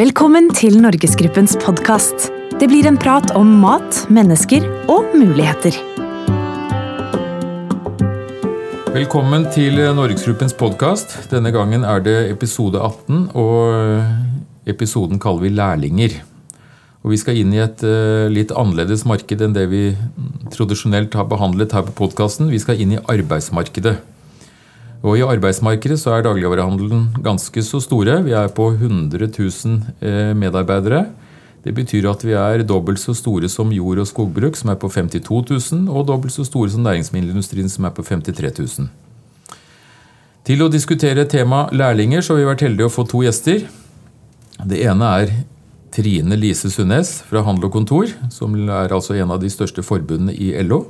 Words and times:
Velkommen 0.00 0.46
til 0.56 0.78
Norgesgruppens 0.80 1.58
podkast. 1.60 2.30
Det 2.56 2.70
blir 2.70 2.86
en 2.88 2.96
prat 2.96 3.34
om 3.36 3.50
mat, 3.60 3.98
mennesker 4.08 4.64
og 4.88 5.10
muligheter. 5.12 5.74
Velkommen 8.94 9.44
til 9.52 9.76
Norgesgruppens 9.98 10.56
podkast. 10.56 11.18
Denne 11.28 11.52
gangen 11.52 11.84
er 11.84 12.00
det 12.06 12.16
episode 12.30 12.80
18, 12.80 13.26
og 13.36 14.72
episoden 14.72 15.20
kaller 15.20 15.44
vi 15.44 15.52
Lærlinger. 15.58 16.16
Og 17.04 17.12
Vi 17.12 17.20
skal 17.20 17.42
inn 17.42 17.52
i 17.52 17.60
et 17.60 17.84
uh, 17.84 18.24
litt 18.32 18.56
annerledes 18.56 19.04
marked 19.04 19.44
enn 19.44 19.52
det 19.52 19.66
vi 19.68 19.90
tradisjonelt 20.54 21.12
har 21.12 21.28
behandlet 21.28 21.76
her 21.76 21.84
på 21.90 21.98
podkasten. 22.06 22.48
Vi 22.48 22.62
skal 22.62 22.80
inn 22.80 22.96
i 22.96 23.04
arbeidsmarkedet. 23.04 23.98
Og 25.00 25.16
I 25.16 25.24
arbeidsmarkedet 25.24 25.96
så 26.00 26.12
er 26.12 26.26
dagligvarehandelen 26.26 27.06
ganske 27.24 27.62
så 27.64 27.80
store. 27.80 28.18
Vi 28.26 28.34
er 28.36 28.50
på 28.52 28.68
100 28.74 29.30
000 29.32 29.78
uh, 30.04 30.32
medarbeidere. 30.36 31.06
Det 31.64 31.72
betyr 31.76 32.08
at 32.08 32.24
vi 32.24 32.32
er 32.36 32.64
dobbelt 32.64 33.00
så 33.00 33.12
store 33.16 33.48
som 33.48 33.72
jord- 33.72 34.00
og 34.00 34.08
skogbruk, 34.08 34.56
som 34.56 34.72
er 34.72 34.78
på 34.80 34.88
52 34.88 35.72
000, 35.72 35.88
og 35.92 36.06
dobbelt 36.08 36.32
så 36.32 36.44
store 36.44 36.72
som 36.72 36.84
næringsmiddelindustrien, 36.84 37.68
som 37.68 37.84
er 37.84 37.92
på 37.96 38.04
53 38.04 38.52
000. 38.58 38.88
Til 40.44 40.64
å 40.64 40.70
diskutere 40.72 41.28
tema 41.28 41.66
lærlinger 41.72 42.24
så 42.24 42.34
har 42.34 42.40
vi 42.40 42.48
vært 42.48 42.64
heldige 42.64 42.88
å 42.88 42.92
få 42.92 43.04
to 43.08 43.20
gjester. 43.24 43.66
Det 44.64 44.80
ene 44.88 45.10
er 45.20 45.34
Trine 45.92 46.36
Lise 46.38 46.70
Sundnes 46.72 47.18
fra 47.28 47.42
Handel 47.44 47.68
og 47.68 47.74
Kontor, 47.76 48.08
som 48.32 48.56
er 48.56 48.92
altså 48.92 49.16
en 49.18 49.32
av 49.34 49.40
de 49.42 49.50
største 49.52 49.84
forbundene 49.84 50.32
i 50.32 50.52
LO. 50.64 50.84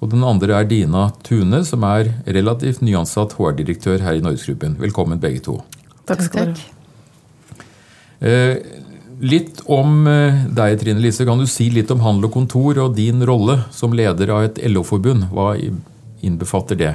Og 0.00 0.08
den 0.08 0.24
andre 0.24 0.56
er 0.56 0.68
Dina 0.68 1.10
Tune, 1.26 1.60
som 1.68 1.84
er 1.84 2.14
relativt 2.24 2.80
nyansatt 2.84 3.34
HR-direktør 3.36 4.00
her 4.00 4.16
i 4.16 4.22
Norgesgruppen. 4.24 4.78
Velkommen 4.80 5.20
begge 5.20 5.42
to. 5.44 5.58
Takk 6.08 6.24
skal 6.24 6.54
du 6.54 6.60
ha. 6.60 6.76
Eh, 8.20 8.56
Litt 9.20 9.58
om 9.68 10.06
eh, 10.08 10.46
deg, 10.48 10.78
Trine 10.80 11.00
Lise. 11.04 11.26
Kan 11.28 11.42
du 11.42 11.44
si 11.44 11.66
litt 11.68 11.90
om 11.92 12.00
handel 12.00 12.30
og 12.30 12.32
kontor 12.38 12.78
og 12.80 12.94
din 12.96 13.20
rolle 13.28 13.58
som 13.76 13.92
leder 13.92 14.32
av 14.32 14.46
et 14.46 14.60
LO-forbund? 14.64 15.26
Hva 15.34 15.52
innbefatter 16.24 16.78
det? 16.80 16.94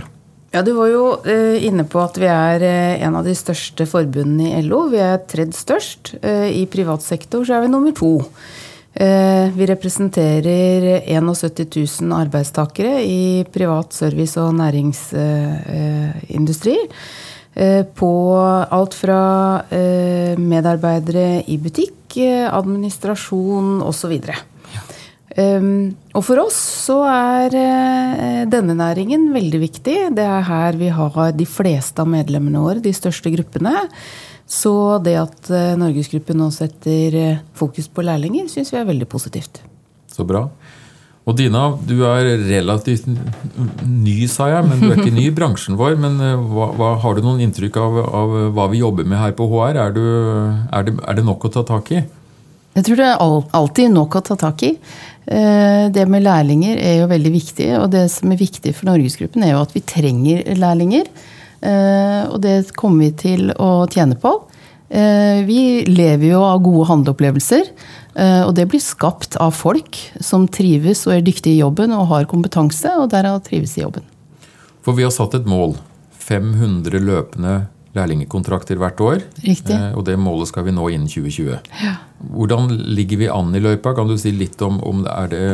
Ja, 0.56 0.64
Du 0.66 0.72
var 0.73 0.89
jo 0.89 1.03
eh, 1.22 1.61
inne 1.67 1.86
på 1.86 2.02
at 2.02 2.17
vi 2.17 2.26
er 2.26 2.66
en 3.06 3.20
av 3.20 3.30
de 3.30 3.36
største 3.38 3.86
forbundene 3.86 4.56
i 4.58 4.66
LO. 4.66 4.88
Vi 4.89 5.03
er 5.06 5.22
tredje 5.30 5.59
størst. 5.61 6.16
I 6.26 6.66
privat 6.73 7.06
sektor 7.06 7.45
så 7.45 7.59
er 7.59 7.67
vi 7.67 7.73
nummer 7.76 7.94
to. 7.94 8.16
Vi 8.96 9.66
representerer 9.68 11.04
71 11.04 11.68
000 12.02 12.14
arbeidstakere 12.16 13.04
i 13.04 13.44
privat 13.52 13.92
service 13.94 14.40
og 14.40 14.56
næringsindustri. 14.56 16.78
På 18.00 18.12
alt 18.40 18.96
fra 18.96 19.60
medarbeidere 20.40 21.44
i 21.52 21.58
butikk 21.60 22.16
administrasjon 22.48 23.84
osv. 23.84 24.16
Og 26.16 26.23
for 26.23 26.40
oss 26.46 26.56
så 26.86 27.04
er 27.12 27.52
denne 28.48 28.76
næringen 28.80 29.34
veldig 29.36 29.60
viktig. 29.66 30.16
Det 30.16 30.23
er 30.23 30.48
her 30.48 30.72
vi 30.80 30.88
har 30.96 31.36
de 31.36 31.46
fleste 31.48 32.00
av 32.00 32.08
medlemmene 32.16 32.64
våre, 32.64 32.80
de 32.80 32.96
største 32.96 33.28
gruppene. 33.36 33.76
Så 34.46 34.72
det 35.06 35.16
at 35.18 35.50
uh, 35.50 35.74
Norgesgruppen 35.80 36.38
nå 36.38 36.52
setter 36.54 37.18
uh, 37.18 37.44
fokus 37.58 37.90
på 37.90 38.06
lærlinger, 38.06 38.50
syns 38.52 38.74
vi 38.74 38.80
er 38.82 38.88
veldig 38.88 39.08
positivt. 39.10 39.64
Så 40.14 40.26
bra. 40.28 40.46
Og 41.26 41.34
Dina, 41.34 41.72
du 41.82 42.04
er 42.06 42.36
relativt 42.46 43.08
ny, 43.10 44.28
sa 44.30 44.52
jeg, 44.52 44.68
men 44.68 44.78
du 44.84 44.92
er 44.92 45.00
ikke 45.02 45.16
ny 45.16 45.23
i 45.32 45.34
bransjen 45.34 45.78
vår. 45.80 45.96
Men 45.98 46.20
hva, 46.52 46.68
hva, 46.78 46.92
har 47.02 47.18
du 47.18 47.26
noen 47.26 47.42
inntrykk 47.48 47.80
av, 47.82 47.98
av, 48.06 48.36
hva 48.54 48.68
vi 48.70 48.84
jobber 48.84 49.10
med 49.10 49.18
her 49.18 49.34
på 49.34 49.48
HR? 49.50 49.80
Er, 49.88 49.96
du, 49.96 50.04
er, 50.06 50.86
det, 50.86 50.94
er, 51.02 51.18
det, 51.18 51.26
nok 51.26 51.48
å 51.50 51.52
ta 51.56 51.66
tak 51.66 51.90
i? 51.98 52.04
Jeg 52.76 52.86
tror 52.86 53.02
det 53.02 53.10
er 53.10 53.26
alltid 53.58 53.94
nok 53.95 54.20
å 54.20 54.23
ta 54.28 54.38
tak 54.38 54.61
i. 54.67 54.76
Eh, 55.26 55.88
det 55.89 56.05
med 56.11 56.26
lærlinger 56.26 56.78
er 56.78 57.00
jo 57.00 57.10
veldig 57.10 57.32
viktig. 57.34 57.70
Og 57.80 57.89
det 57.94 58.05
som 58.14 58.32
er 58.32 58.42
viktig 58.42 58.76
for 58.78 58.92
Norgesgruppen, 58.92 59.45
er 59.45 59.55
jo 59.55 59.64
at 59.64 59.73
vi 59.73 59.82
trenger 59.82 60.44
lærlinger. 60.60 61.10
Eh, 61.65 62.23
og 62.30 62.42
det 62.43 62.59
kommer 62.77 63.08
vi 63.08 63.11
til 63.26 63.49
å 63.58 63.87
tjene 63.92 64.17
på. 64.21 64.36
Eh, 64.89 65.42
vi 65.48 65.83
lever 65.89 66.30
jo 66.30 66.43
av 66.45 66.61
gode 66.64 66.87
handleopplevelser. 66.92 67.71
Eh, 68.15 68.42
og 68.45 68.53
det 68.55 68.67
blir 68.71 68.83
skapt 68.83 69.36
av 69.42 69.55
folk 69.58 69.98
som 70.23 70.48
trives 70.48 71.04
og 71.09 71.17
er 71.17 71.25
dyktige 71.25 71.58
i 71.58 71.64
jobben 71.64 71.95
og 71.95 72.09
har 72.14 72.30
kompetanse, 72.31 72.93
og 73.02 73.09
derav 73.11 73.42
trives 73.48 73.75
i 73.80 73.83
jobben. 73.83 74.05
For 74.86 74.95
vi 74.95 75.08
har 75.08 75.14
satt 75.14 75.36
et 75.37 75.49
mål. 75.49 75.75
500 76.25 77.02
løpende 77.05 77.55
lærlingekontrakter 77.95 78.80
hvert 78.81 79.02
år. 79.02 79.23
Riktig. 79.43 79.77
Og 79.95 80.05
det 80.08 80.17
målet 80.20 80.49
skal 80.49 80.65
vi 80.67 80.73
nå 80.75 80.87
innen 80.92 81.09
2020. 81.09 81.59
Ja. 81.83 81.95
Hvordan 82.36 82.70
ligger 82.95 83.21
vi 83.21 83.31
an 83.31 83.55
i 83.55 83.61
løypa? 83.64 83.93
Kan 83.98 84.09
du 84.09 84.17
si 84.20 84.33
litt 84.36 84.61
om, 84.65 84.80
om 84.83 85.04
det 85.05 85.14
er, 85.14 85.30
det, 85.31 85.45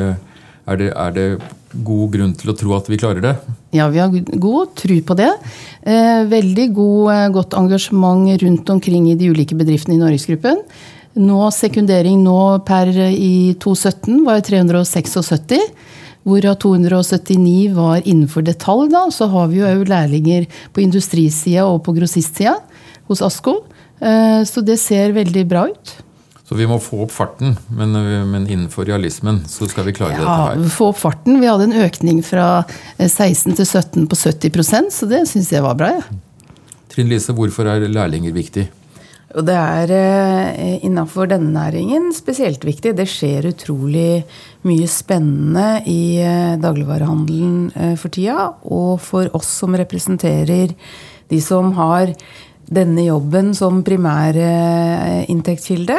er, 0.67 0.77
det, 0.77 0.89
er 0.93 1.15
det 1.15 1.25
god 1.71 2.13
grunn 2.13 2.33
til 2.37 2.51
å 2.51 2.57
tro 2.57 2.75
at 2.77 2.89
vi 2.91 2.99
klarer 3.01 3.23
det? 3.23 3.35
Ja, 3.73 3.87
vi 3.91 4.01
har 4.01 4.11
god 4.11 4.73
tro 4.77 4.97
på 5.07 5.17
det. 5.17 5.29
Eh, 5.81 6.23
veldig 6.29 6.67
god, 6.75 7.11
godt 7.37 7.57
engasjement 7.57 8.33
rundt 8.43 8.73
omkring 8.73 9.09
i 9.11 9.17
de 9.19 9.31
ulike 9.31 9.57
bedriftene 9.57 9.97
i 9.97 10.01
Norgesgruppen. 10.01 10.61
Nå 11.21 11.49
sekundering 11.51 12.21
nå 12.23 12.61
per 12.67 12.91
i 13.09 13.55
2017 13.59 14.21
var 14.27 14.43
376. 14.47 15.57
Hvorav 16.27 16.59
279 16.61 17.73
var 17.73 18.05
innenfor 18.05 18.45
detalj. 18.45 18.91
da, 18.91 19.09
Så 19.09 19.27
har 19.27 19.47
vi 19.47 19.59
jo 19.59 19.83
lærlinger 19.83 20.47
på 20.73 20.81
industrisida 20.81 21.65
og 21.65 21.83
på 21.83 21.95
grossistsida 21.97 22.59
hos 23.09 23.21
ASKO. 23.21 23.63
Eh, 23.99 24.43
så 24.45 24.61
det 24.61 24.79
ser 24.79 25.13
veldig 25.13 25.47
bra 25.49 25.67
ut. 25.69 25.95
Så 26.51 26.57
vi 26.59 26.65
må 26.67 26.81
få 26.83 27.05
opp 27.05 27.13
farten, 27.15 27.53
men, 27.71 27.93
men, 28.27 28.43
innenfor 28.43 28.83
realismen 28.83 29.37
så 29.47 29.69
skal 29.71 29.85
vi 29.87 29.93
klare 29.95 30.17
ja, 30.17 30.19
dette 30.19 30.33
her. 30.35 30.57
Ja, 30.59 30.71
Få 30.75 30.89
opp 30.91 30.97
farten. 30.99 31.37
Vi 31.39 31.47
hadde 31.47 31.69
en 31.69 31.77
økning 31.85 32.19
fra 32.27 32.65
16 32.97 33.55
til 33.55 33.63
17 33.63 34.09
på 34.11 34.19
70% 34.19 34.91
så 34.91 35.07
det 35.07 35.21
syns 35.31 35.47
jeg 35.55 35.63
var 35.63 35.79
bra. 35.79 35.93
Ja. 35.95 36.51
Trine 36.91 37.13
Lise, 37.13 37.31
hvorfor 37.31 37.71
er 37.71 37.87
lærlinger 37.87 38.35
viktig? 38.35 38.65
Og 39.31 39.47
det 39.47 39.55
er 39.55 39.91
eh, 39.95 40.83
innafor 40.83 41.29
denne 41.31 41.53
næringen 41.55 42.11
spesielt 42.11 42.65
viktig. 42.67 42.97
Det 42.99 43.07
skjer 43.07 43.47
utrolig 43.53 44.25
mye 44.67 44.91
spennende 44.91 45.85
i 45.87 46.19
eh, 46.19 46.59
dagligvarehandelen 46.59 47.55
eh, 47.71 47.95
for 47.95 48.11
tida. 48.11 48.49
Og 48.67 48.99
for 48.99 49.31
oss 49.39 49.55
som 49.63 49.79
representerer 49.79 50.75
de 51.31 51.39
som 51.39 51.71
har 51.79 52.11
denne 52.71 53.03
jobben 53.03 53.51
som 53.57 53.81
primærinntektskilde, 53.83 55.97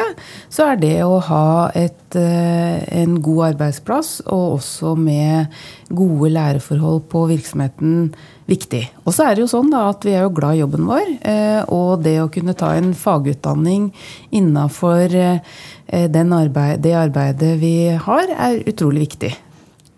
så 0.48 0.72
er 0.72 0.76
det 0.80 1.04
å 1.04 1.20
ha 1.28 1.68
et, 1.76 2.16
en 2.16 3.20
god 3.24 3.52
arbeidsplass 3.52 4.22
og 4.24 4.56
også 4.56 4.94
med 4.96 5.46
gode 5.92 6.30
læreforhold 6.32 7.02
på 7.12 7.26
virksomheten 7.28 8.16
viktig. 8.52 8.82
Og 9.04 9.14
så 9.14 9.26
er 9.26 9.36
det 9.36 9.44
jo 9.44 9.52
sånn 9.52 9.70
da, 9.72 9.86
at 9.92 10.04
vi 10.06 10.16
er 10.16 10.26
jo 10.26 10.34
glad 10.34 10.56
i 10.56 10.62
jobben 10.62 10.88
vår. 10.88 11.14
Eh, 11.28 11.60
og 11.72 12.02
det 12.04 12.16
å 12.22 12.30
kunne 12.32 12.56
ta 12.58 12.74
en 12.76 12.92
fagutdanning 12.96 13.90
innafor 14.34 15.14
eh, 15.14 15.40
arbeid, 15.92 16.82
det 16.84 16.94
arbeidet 16.98 17.56
vi 17.62 17.76
har, 18.06 18.32
er 18.32 18.62
utrolig 18.68 19.08
viktig. 19.08 19.32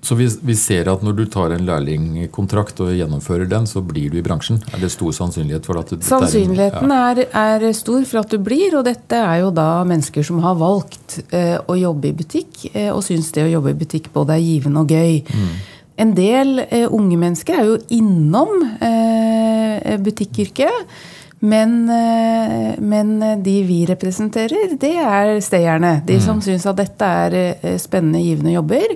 Så 0.04 0.14
vi, 0.18 0.26
vi, 0.44 0.54
ser 0.58 0.88
at 0.92 1.04
når 1.04 1.16
du 1.16 1.22
tar 1.32 1.54
en 1.54 1.64
lærlingkontrakt 1.64 2.82
og 2.84 2.92
gjennomfører 2.92 3.48
den, 3.48 3.64
så 3.68 3.80
blir 3.84 4.12
du 4.12 4.18
i 4.20 4.24
bransjen? 4.24 4.58
Er 4.74 4.82
det 4.82 4.90
stor 4.92 5.14
sannsynlighet 5.16 5.64
for 5.64 5.80
at 5.80 5.94
du 5.94 6.04
Sannsynligheten 6.04 6.92
er, 6.92 7.22
er, 7.30 7.64
stor 7.76 8.04
for 8.08 8.20
at 8.20 8.34
du 8.34 8.36
blir, 8.44 8.76
og 8.76 8.84
dette 8.84 9.16
er 9.16 9.40
jo 9.40 9.52
da 9.56 9.68
mennesker 9.88 10.26
som 10.26 10.42
har 10.44 10.58
valgt 10.60 11.22
eh, 11.32 11.56
å 11.56 11.78
jobbe 11.80 12.10
i 12.10 12.16
butikk, 12.18 12.66
eh, 12.74 12.90
og 12.92 13.00
syns 13.06 13.32
det 13.32 13.46
å 13.46 13.52
jobbe 13.56 13.72
i 13.72 13.80
butikk 13.80 14.12
både 14.12 14.36
er 14.36 14.44
givende 14.44 14.84
og 14.84 14.92
gøy. 14.92 15.22
Mm. 15.24 15.56
En 16.04 16.14
del 16.18 16.64
eh, 16.66 16.84
unge 16.84 17.18
mennesker 17.24 17.62
er 17.62 17.70
jo 17.70 17.80
innom 17.96 18.52
eh, 18.84 19.94
butikkyrket. 20.04 20.96
Men, 21.44 21.74
eh, 21.92 22.74
men, 22.80 23.18
de 23.44 23.54
vi 23.68 23.82
representerer, 23.88 24.74
det 24.80 24.94
er 24.96 25.34
stayerne. 25.44 25.98
De 26.06 26.16
som 26.22 26.38
mm. 26.40 26.44
syns 26.46 26.64
at 26.70 26.78
dette 26.80 27.10
er 27.24 27.36
eh, 27.40 27.76
spennende, 27.80 28.22
givende 28.24 28.54
jobber. 28.54 28.94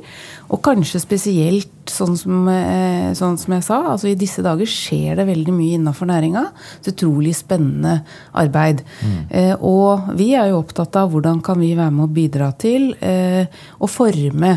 Og 0.49 0.63
kanskje 0.65 1.03
spesielt 1.03 1.93
sånn 1.93 2.17
som, 2.17 2.49
eh, 2.49 3.11
sånn 3.19 3.37
som 3.41 3.57
jeg 3.57 3.67
sa, 3.67 3.83
altså 3.93 4.09
i 4.09 4.17
disse 4.17 4.45
dager 4.45 4.69
skjer 4.69 5.21
det 5.21 5.29
veldig 5.29 5.55
mye 5.59 5.77
innafor 5.77 6.09
næringa. 6.09 6.47
Et 6.81 6.93
utrolig 6.95 7.37
spennende 7.37 7.99
arbeid. 8.33 8.81
Mm. 9.05 9.19
Eh, 9.29 9.55
og 9.61 10.15
vi 10.17 10.33
er 10.39 10.49
jo 10.53 10.63
opptatt 10.63 10.97
av 10.97 11.13
hvordan 11.13 11.45
kan 11.45 11.61
vi 11.61 11.75
være 11.77 11.93
med 11.99 12.09
å 12.09 12.15
bidra 12.21 12.55
til 12.57 12.95
eh, 13.01 13.45
å 13.77 13.91
forme 13.91 14.57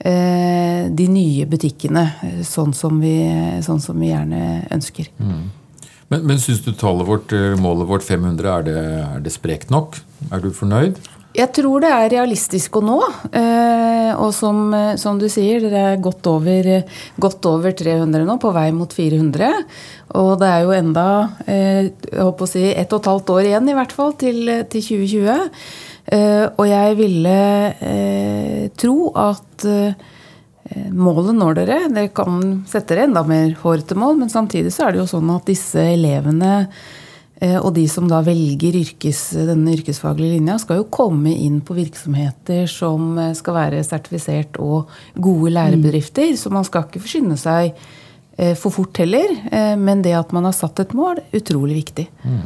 Eh, 0.00 0.86
de 0.96 1.06
nye 1.12 1.44
butikkene 1.44 2.06
sånn 2.48 2.70
som 2.72 3.02
vi, 3.02 3.18
sånn 3.60 3.82
som 3.84 3.98
vi 4.00 4.08
gjerne 4.08 4.62
ønsker. 4.72 5.10
Mm. 5.20 5.42
Men, 6.10 6.26
men 6.26 6.40
syns 6.42 6.64
du 6.64 6.72
tallet 6.74 7.06
vårt, 7.06 7.32
eh, 7.32 7.54
målet 7.62 7.86
vårt 7.88 8.02
500, 8.02 8.50
er 8.50 8.66
det, 8.66 8.78
er 9.06 9.22
det 9.22 9.32
sprekt 9.34 9.70
nok? 9.70 10.00
Er 10.34 10.42
du 10.42 10.50
fornøyd? 10.54 10.98
Jeg 11.38 11.52
tror 11.54 11.84
det 11.84 11.90
er 11.94 12.08
realistisk 12.10 12.80
å 12.80 12.82
nå. 12.82 12.96
Eh, 13.30 14.10
og 14.16 14.32
som, 14.34 14.74
som, 14.98 15.20
du 15.22 15.28
sier, 15.30 15.62
det 15.62 15.84
er 15.92 16.02
godt 16.02 16.26
over, 16.26 16.70
godt 17.22 17.46
over, 17.46 17.76
300 17.78 18.26
nå, 18.26 18.36
på 18.42 18.50
vei 18.56 18.66
mot 18.74 18.90
400. 18.90 19.52
Og 20.18 20.32
det 20.42 20.50
er 20.50 20.66
jo 20.66 20.74
enda 20.74 21.06
eh, 21.46 21.92
jeg 22.08 22.18
håper 22.18 22.48
å 22.48 22.52
si, 22.56 22.66
ett 22.74 22.90
og 22.90 23.04
et 23.04 23.10
halvt 23.12 23.34
år 23.36 23.52
igjen 23.52 23.70
i 23.70 23.78
hvert 23.78 23.94
fall 23.94 24.16
til, 24.18 24.42
til 24.72 24.86
2020. 24.90 25.46
Og 26.10 26.64
jeg 26.66 26.94
ville 26.98 27.34
tro 28.74 28.94
at 29.14 29.66
målet 30.94 31.34
når 31.34 31.60
dere. 31.60 31.78
Dere 31.90 32.14
kan 32.14 32.40
sette 32.70 32.94
dere 32.94 33.08
enda 33.08 33.24
mer 33.26 33.52
hårete 33.62 33.98
mål, 33.98 34.20
men 34.22 34.32
samtidig 34.32 34.72
så 34.74 34.86
er 34.86 34.94
det 34.94 35.02
jo 35.02 35.10
sånn 35.10 35.30
at 35.34 35.48
disse 35.50 35.82
elevene 35.96 36.54
Eh, 37.40 37.56
og 37.56 37.72
de 37.76 37.86
som 37.88 38.08
da 38.08 38.20
velger 38.24 38.76
yrkes, 38.82 39.22
denne 39.48 39.72
yrkesfaglige 39.72 40.36
linja, 40.36 40.58
skal 40.60 40.82
jo 40.82 40.90
komme 40.92 41.32
inn 41.32 41.62
på 41.64 41.76
virksomheter 41.78 42.66
som 42.68 43.14
eh, 43.16 43.32
skal 43.38 43.56
være 43.56 43.80
sertifisert 43.86 44.60
og 44.60 44.92
gode 45.16 45.54
lærebedrifter. 45.56 46.34
Så 46.36 46.52
man 46.52 46.68
skal 46.68 46.84
ikke 46.86 47.00
forsyne 47.06 47.38
seg 47.40 47.72
eh, 47.72 48.52
for 48.60 48.74
fort 48.74 49.00
heller. 49.00 49.32
Men 49.80 50.04
det 50.04 50.12
at 50.18 50.34
man 50.36 50.48
har 50.48 50.56
satt 50.56 50.84
et 50.84 50.96
mål, 50.96 51.22
utrolig 51.36 51.80
viktig. 51.80 52.10
Mm. 52.28 52.42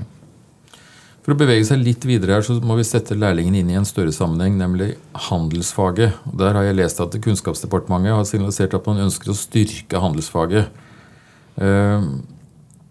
For 1.24 1.32
å 1.32 1.40
bevege 1.40 1.64
seg 1.64 1.80
litt 1.80 2.04
videre 2.04 2.36
her, 2.36 2.44
så 2.44 2.58
må 2.60 2.76
vi 2.76 2.84
sette 2.84 3.16
lærlingen 3.16 3.54
inn 3.56 3.70
i 3.72 3.78
en 3.78 3.86
større 3.88 4.12
sammenheng, 4.12 4.58
nemlig 4.60 4.90
handelsfaget. 5.30 6.18
Der 6.36 6.52
har 6.52 6.66
jeg 6.66 6.76
lest 6.76 7.00
at 7.00 7.16
Kunnskapsdepartementet 7.24 8.12
har 8.12 8.26
signalisert 8.28 8.76
at 8.76 8.90
man 8.90 9.00
ønsker 9.06 9.32
å 9.32 9.38
styrke 9.38 10.02
handelsfaget. 10.04 10.68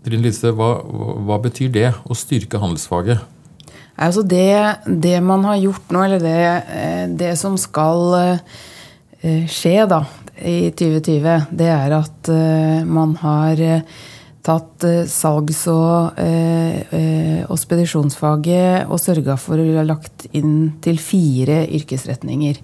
Trine 0.03 0.25
Lise, 0.25 0.49
hva, 0.57 0.71
hva, 0.81 1.37
betyr 1.43 1.69
det 1.77 1.91
å 2.09 2.17
styrke 2.17 2.57
handelsfaget? 2.59 3.21
Altså 4.01 4.23
det, 4.25 4.81
det, 4.87 5.19
man 5.21 5.45
har 5.45 5.61
gjort 5.61 5.93
nå, 5.93 6.01
eller 6.07 6.23
det, 6.23 6.39
eh, 6.73 7.03
det 7.13 7.35
som 7.37 7.53
skal 7.61 8.15
eh, 8.17 9.45
skje 9.45 9.85
da, 9.91 10.01
i 10.41 10.73
2020, 10.73 11.53
det 11.53 11.69
er 11.69 11.93
at 11.99 12.33
eh, 12.33 12.81
man 12.89 13.13
har 13.21 13.61
tatt 14.43 14.83
salgs- 15.07 15.65
og, 15.71 16.19
og 17.47 17.59
spedisjonsfaget 17.61 18.89
og 18.91 18.99
sørga 18.99 19.37
for 19.39 19.61
å 19.61 19.67
ha 19.77 19.85
lagt 19.87 20.25
inn 20.35 20.73
til 20.83 20.99
fire 20.99 21.61
yrkesretninger. 21.79 22.59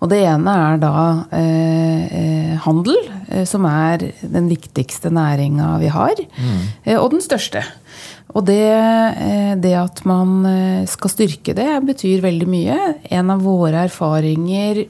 Og 0.00 0.08
det 0.08 0.22
ene 0.24 0.52
er 0.64 0.78
da 0.80 0.92
eh, 1.36 2.04
eh, 2.20 2.52
handel, 2.64 2.96
eh, 3.28 3.44
som 3.48 3.66
er 3.68 4.06
den 4.22 4.48
viktigste 4.48 5.12
næringa 5.12 5.74
vi 5.82 5.90
har. 5.92 6.22
Mm. 6.40 6.62
Eh, 6.84 6.96
og 6.96 7.10
den 7.12 7.24
største. 7.24 7.62
Og 8.32 8.46
det, 8.48 8.62
eh, 8.64 9.52
det, 9.60 9.74
at 9.76 10.00
man 10.08 10.46
eh, 10.48 10.88
skal 10.88 11.12
styrke 11.12 11.54
det, 11.56 11.68
betyr 11.88 12.24
veldig 12.24 12.48
mye. 12.48 12.78
En 13.12 13.32
av 13.34 13.44
våre 13.44 13.84
erfaringer 13.90 14.86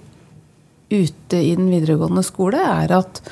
ute 0.90 1.38
i 1.38 1.54
den 1.58 1.70
videregående 1.72 2.22
skole 2.26 2.62
er 2.62 2.94
at 3.00 3.22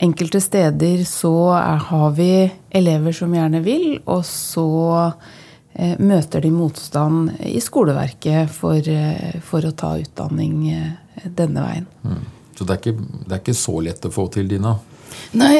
enkelte 0.00 0.40
steder 0.40 1.04
så 1.08 1.34
er, 1.58 1.84
har 1.90 2.10
vi 2.16 2.32
elever 2.70 3.14
som 3.16 3.34
gjerne 3.34 3.60
vil, 3.64 4.00
og 4.08 4.24
så 4.26 5.12
Eh, 5.72 5.94
møter 6.02 6.42
de 6.42 6.50
motstand 6.50 7.30
i 7.46 7.60
skoleverket 7.62 8.50
for, 8.50 8.76
eh, 8.88 9.38
for 9.40 9.62
å 9.62 9.70
ta 9.70 9.94
utdanning 10.00 10.56
eh, 10.74 11.28
denne 11.30 11.62
veien. 11.62 11.86
Mm. 12.02 12.24
Så 12.58 12.66
det 12.66 12.74
er, 12.74 12.80
ikke, 12.80 13.04
det 13.28 13.30
er, 13.36 13.38
ikke, 13.38 13.54
så 13.54 13.76
lett 13.86 14.04
å 14.04 14.10
få 14.10 14.26
til, 14.34 14.48
Dina? 14.50 14.74
Nei, 15.38 15.54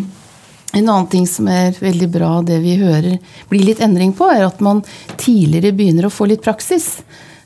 en 0.78 0.86
annen 0.86 1.10
ting 1.10 1.26
som 1.26 1.50
er 1.50 1.74
veldig 1.76 2.08
bra, 2.14 2.30
det 2.46 2.60
vi 2.62 2.78
hører 2.78 3.18
blir 3.50 3.66
litt 3.66 3.82
endring 3.82 4.14
på, 4.14 4.30
er 4.30 4.46
at 4.46 4.62
man 4.62 4.84
tidligere 5.18 5.74
begynner 5.74 6.06
å 6.06 6.14
få 6.14 6.30
litt 6.30 6.44
praksis. 6.44 7.00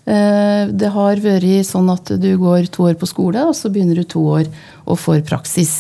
Det 0.08 0.88
har 0.94 1.20
vært 1.20 1.66
sånn 1.68 1.90
at 1.92 2.14
du 2.16 2.30
går 2.40 2.70
to 2.72 2.86
år 2.88 2.94
på 2.96 3.08
skole, 3.10 3.42
og 3.44 3.52
så 3.56 3.68
begynner 3.68 3.98
du 4.00 4.06
to 4.08 4.22
år 4.38 4.46
og 4.86 4.96
får 5.02 5.20
praksis. 5.28 5.74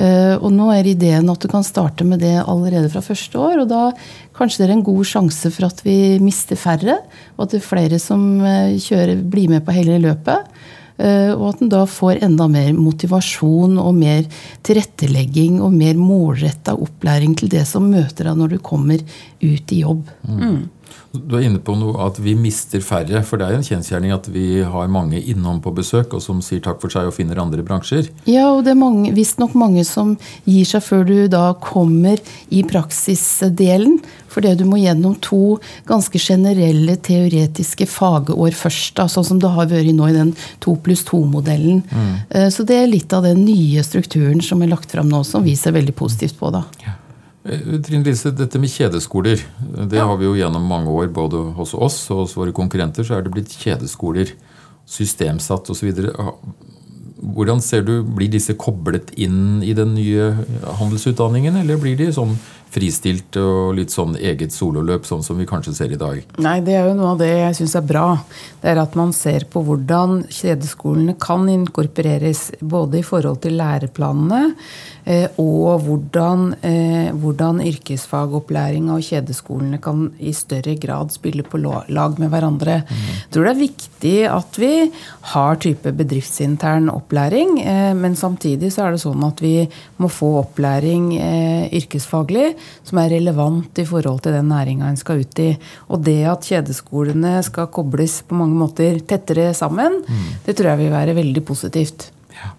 Eh, 0.00 0.34
og 0.38 0.48
nå 0.54 0.70
er 0.72 0.88
ideen 0.88 1.28
at 1.28 1.42
du 1.42 1.50
kan 1.52 1.64
starte 1.66 2.06
med 2.08 2.22
det 2.24 2.38
allerede 2.40 2.88
fra 2.92 3.02
første 3.04 3.38
år. 3.38 3.62
Og 3.64 3.70
da 3.70 3.82
kanskje 4.36 4.62
det 4.62 4.68
er 4.70 4.76
en 4.78 4.86
god 4.86 5.04
sjanse 5.08 5.52
for 5.52 5.68
at 5.68 5.82
vi 5.84 5.96
mister 6.22 6.58
færre, 6.60 7.00
og 7.36 7.46
at 7.46 7.54
det 7.54 7.60
er 7.62 7.68
flere 7.68 8.00
som 8.02 8.22
eh, 8.40 8.78
kjører, 8.80 9.20
blir 9.20 9.52
med 9.52 9.66
på 9.66 9.76
hele 9.76 10.00
løpet. 10.02 10.48
Eh, 11.02 11.32
og 11.32 11.46
at 11.50 11.62
en 11.64 11.72
da 11.72 11.82
får 11.88 12.22
enda 12.24 12.46
mer 12.52 12.72
motivasjon 12.76 13.78
og 13.80 13.94
mer 13.96 14.26
tilrettelegging 14.66 15.60
og 15.64 15.74
mer 15.74 15.98
målretta 15.98 16.76
opplæring 16.76 17.36
til 17.38 17.52
det 17.52 17.64
som 17.68 17.88
møter 17.90 18.28
deg 18.28 18.38
når 18.38 18.54
du 18.54 18.62
kommer 18.64 19.02
ut 19.42 19.74
i 19.74 19.82
jobb. 19.82 20.06
Mm. 20.28 20.62
Du 21.12 21.36
er 21.36 21.44
inne 21.44 21.60
på 21.60 21.74
noe 21.76 22.06
at 22.06 22.16
vi 22.22 22.32
mister 22.38 22.80
færre. 22.84 23.20
For 23.26 23.40
det 23.40 23.48
er 23.48 23.58
en 23.58 23.66
kjensgjerning 23.66 24.14
at 24.14 24.28
vi 24.32 24.62
har 24.64 24.92
mange 24.92 25.20
innom 25.20 25.60
på 25.64 25.74
besøk 25.76 26.16
og 26.16 26.24
som 26.24 26.40
sier 26.44 26.62
takk 26.64 26.80
for 26.82 26.92
seg 26.92 27.10
og 27.10 27.16
finner 27.16 27.40
andre 27.42 27.64
bransjer. 27.66 28.08
Ja, 28.30 28.48
og 28.54 28.64
det 28.66 28.74
er 28.74 29.14
visstnok 29.16 29.56
mange 29.58 29.84
som 29.88 30.16
gir 30.48 30.68
seg 30.68 30.84
før 30.86 31.04
du 31.08 31.16
da 31.32 31.50
kommer 31.60 32.20
i 32.48 32.64
praksisdelen. 32.68 34.00
Fordi 34.32 34.54
du 34.56 34.64
må 34.64 34.80
gjennom 34.80 35.18
to 35.20 35.58
ganske 35.88 36.20
generelle 36.22 36.96
teoretiske 37.04 37.86
fagår 37.90 38.56
først. 38.56 38.94
Da, 38.96 39.08
sånn 39.10 39.28
som 39.28 39.42
det 39.42 39.52
har 39.52 39.68
vært 39.68 39.92
nå 39.92 40.08
i 40.08 40.16
den 40.16 40.32
to 40.64 40.78
pluss 40.84 41.04
to-modellen. 41.08 41.82
Mm. 41.92 42.14
Eh, 42.30 42.48
så 42.54 42.64
det 42.68 42.80
er 42.80 42.90
litt 42.90 43.12
av 43.12 43.26
den 43.28 43.44
nye 43.44 43.84
strukturen 43.84 44.40
som 44.44 44.64
er 44.64 44.72
lagt 44.72 44.92
fram 44.94 45.12
nå, 45.12 45.22
som 45.28 45.44
vi 45.44 45.56
ser 45.58 45.76
veldig 45.76 45.96
positivt 45.98 46.40
på. 46.40 46.52
da. 46.54 46.64
Ja. 46.86 46.96
Eh, 47.44 47.80
Trine 47.82 48.06
Lise, 48.06 48.30
dette 48.38 48.60
med 48.62 48.70
kjedeskoler, 48.70 49.40
det 49.90 49.98
ja. 49.98 50.06
har 50.06 50.18
vi 50.20 50.28
jo 50.28 50.36
gjennom 50.38 50.66
mange 50.68 50.92
år 50.94 51.10
både 51.14 51.40
hos 51.56 51.74
oss 51.74 52.04
og 52.14 52.24
hos 52.24 52.36
våre 52.38 52.54
konkurrenter. 52.54 53.06
Så 53.06 53.16
er 53.16 53.26
det 53.26 53.34
blitt 53.34 53.54
kjedeskoler, 53.58 54.30
systemsatt 54.86 55.70
osv. 55.72 55.90
Hvordan 57.22 57.62
ser 57.62 57.84
du, 57.86 57.94
Blir 58.02 58.30
disse 58.30 58.54
koblet 58.58 59.12
inn 59.14 59.62
i 59.62 59.74
den 59.78 59.94
nye 59.94 60.32
handelsutdanningen, 60.80 61.58
eller 61.62 61.78
blir 61.82 61.98
de 61.98 62.10
sånn 62.14 62.36
fristilt 62.72 63.36
og 63.40 63.74
litt 63.76 63.92
sånn 63.92 64.16
eget 64.16 64.54
sololøp, 64.54 65.06
sånn 65.08 65.24
som 65.24 65.38
vi 65.40 65.48
kanskje 65.48 65.74
ser 65.76 65.92
i 65.92 66.00
dag? 66.00 66.22
Nei, 66.42 66.58
det 66.64 66.76
er 66.78 66.88
jo 66.88 66.96
noe 66.98 67.14
av 67.14 67.20
det 67.20 67.30
jeg 67.30 67.58
syns 67.60 67.76
er 67.78 67.86
bra. 67.86 68.06
Det 68.62 68.70
er 68.72 68.80
at 68.82 68.96
man 68.98 69.12
ser 69.16 69.46
på 69.50 69.62
hvordan 69.66 70.22
kjedeskolene 70.32 71.16
kan 71.20 71.48
inkorporeres 71.50 72.48
både 72.60 73.00
i 73.00 73.04
forhold 73.06 73.42
til 73.42 73.58
læreplanene 73.58 74.42
eh, 75.04 75.26
og 75.42 75.82
hvordan, 75.86 76.44
eh, 76.62 77.10
hvordan 77.18 77.60
yrkesfagopplæringa 77.66 78.96
og 78.96 79.06
kjedeskolene 79.06 79.80
kan 79.82 80.06
i 80.22 80.34
større 80.36 80.76
grad 80.80 81.12
spille 81.14 81.44
på 81.44 81.60
lag 81.62 82.20
med 82.22 82.30
hverandre. 82.32 82.80
Mm. 82.86 83.02
Jeg 83.10 83.34
tror 83.34 83.48
det 83.48 83.54
er 83.54 83.62
viktig 83.64 84.16
at 84.30 84.60
vi 84.62 84.72
har 85.34 85.60
type 85.62 85.94
bedriftsintern 85.98 86.88
opplæring, 86.92 87.58
eh, 87.60 87.92
men 87.98 88.16
samtidig 88.18 88.72
så 88.72 88.86
er 88.86 88.96
det 88.96 89.04
sånn 89.04 89.26
at 89.26 89.42
vi 89.42 89.56
må 89.98 90.08
få 90.12 90.36
opplæring 90.42 91.10
yrkesfaglig 91.72 92.52
som 92.86 93.00
er 93.02 93.12
relevant 93.14 93.78
i 93.78 93.86
forhold 93.88 94.22
til 94.24 94.36
den 94.36 94.50
næringa 94.52 94.88
en 94.90 94.98
skal 95.00 95.22
ut 95.22 95.42
i. 95.42 95.50
Og 95.88 96.02
det 96.06 96.18
at 96.30 96.48
kjedeskolene 96.48 97.38
skal 97.46 97.70
kobles 97.74 98.20
på 98.28 98.38
mange 98.38 98.58
måter 98.58 99.00
tettere 99.06 99.52
sammen, 99.56 100.02
mm. 100.02 100.26
det 100.46 100.56
tror 100.58 100.72
jeg 100.72 100.84
vil 100.84 100.92
være 100.94 101.16
veldig 101.18 101.44
positivt. 101.46 102.10
Ja. 102.36 102.52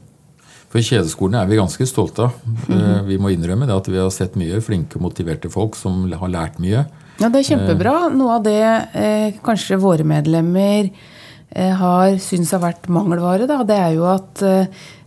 For 0.73 0.81
kjedeskolene 0.81 1.43
er 1.43 1.51
vi 1.51 1.61
ganske 1.61 1.87
stolte 1.89 2.27
av. 2.27 2.41
Mm. 2.67 3.05
Vi 3.11 3.19
må 3.21 3.33
innrømme 3.33 3.69
det 3.69 3.77
at 3.77 3.89
vi 3.91 4.01
har 4.01 4.11
sett 4.13 4.37
mye 4.39 4.61
flinke, 4.63 5.01
motiverte 5.01 5.51
folk 5.53 5.77
som 5.79 6.05
har 6.09 6.33
lært 6.33 6.61
mye. 6.63 6.85
Ja, 7.21 7.29
det 7.29 7.43
er 7.43 7.49
kjempebra. 7.51 7.97
Eh. 8.07 8.15
Noe 8.17 8.39
av 8.39 8.47
det 8.47 8.61
eh, 8.63 9.27
kanskje 9.45 9.81
våre 9.81 10.05
medlemmer 10.07 10.89
eh, 10.89 11.73
har 11.77 12.17
syntes 12.21 12.55
har 12.55 12.63
vært 12.63 12.89
mangelvare, 12.91 13.47
da, 13.49 13.61
det 13.67 13.77
er 13.77 13.95
jo 13.99 14.09
at 14.09 14.43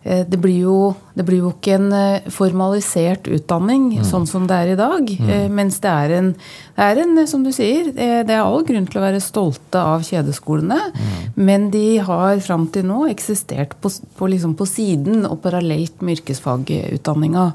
det 0.06 0.38
blir, 0.38 0.60
jo, 0.68 0.78
det 1.18 1.25
blir, 1.26 1.40
jo, 1.42 1.50
ikke 1.54 1.75
en 1.78 1.88
eh, 1.96 2.28
formalisert 2.30 3.26
utdanning 3.32 3.88
mm. 3.96 4.04
sånn 4.06 4.26
som 4.30 4.44
det 4.46 4.60
er 4.62 4.75
i 4.75 4.78
dag. 4.78 5.10
Mm. 5.10 5.32
Eh, 5.34 5.46
mens 5.50 5.80
det 5.82 5.90
er, 5.90 6.14
en, 6.18 6.28
det 6.76 6.86
er 6.86 7.00
en, 7.02 7.22
som 7.26 7.42
du 7.46 7.50
sier, 7.54 7.90
det 7.96 8.30
er 8.30 8.44
all 8.44 8.62
grunn 8.68 8.86
til 8.86 9.00
å 9.00 9.06
være 9.06 9.25
stolte 9.25 9.82
av 9.82 10.06
kjedeskolene. 10.06 10.78
Mm. 10.94 11.18
Men 11.48 11.68
de 11.75 11.86
har 12.06 12.38
fram 12.44 12.68
til 12.70 12.86
nå 12.86 13.08
eksistert 13.10 13.75
på, 13.82 13.90
på, 13.90 14.30
liksom 14.30 14.54
på 14.58 14.68
siden 14.70 15.26
og 15.26 15.40
parallelt 15.44 16.04
med 16.04 16.20
yrkesfagutdanninga. 16.20 17.50